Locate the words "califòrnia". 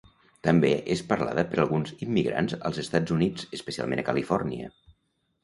4.11-4.73